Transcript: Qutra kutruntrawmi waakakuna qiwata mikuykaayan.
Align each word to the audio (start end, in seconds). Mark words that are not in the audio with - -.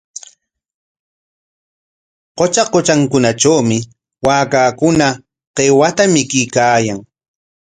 Qutra 2.37 2.63
kutruntrawmi 2.71 3.77
waakakuna 4.25 5.07
qiwata 5.55 6.03
mikuykaayan. 6.13 6.99